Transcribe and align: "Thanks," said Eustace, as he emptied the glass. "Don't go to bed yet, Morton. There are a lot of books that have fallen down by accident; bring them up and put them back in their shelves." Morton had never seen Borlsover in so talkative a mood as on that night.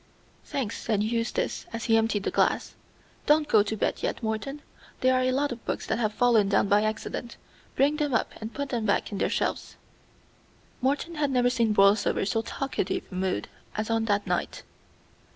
"Thanks," 0.43 0.81
said 0.81 1.03
Eustace, 1.03 1.67
as 1.71 1.83
he 1.83 1.95
emptied 1.95 2.23
the 2.23 2.31
glass. 2.31 2.73
"Don't 3.27 3.47
go 3.47 3.61
to 3.61 3.77
bed 3.77 4.01
yet, 4.01 4.23
Morton. 4.23 4.63
There 5.01 5.13
are 5.13 5.21
a 5.21 5.31
lot 5.31 5.51
of 5.51 5.63
books 5.63 5.85
that 5.85 5.99
have 5.99 6.11
fallen 6.11 6.49
down 6.49 6.67
by 6.67 6.81
accident; 6.81 7.37
bring 7.75 7.97
them 7.97 8.11
up 8.15 8.31
and 8.41 8.51
put 8.51 8.69
them 8.69 8.87
back 8.87 9.11
in 9.11 9.19
their 9.19 9.29
shelves." 9.29 9.75
Morton 10.81 11.13
had 11.21 11.29
never 11.29 11.51
seen 11.51 11.71
Borlsover 11.75 12.21
in 12.21 12.25
so 12.25 12.41
talkative 12.41 13.03
a 13.11 13.13
mood 13.13 13.47
as 13.77 13.91
on 13.91 14.05
that 14.05 14.25
night. 14.25 14.63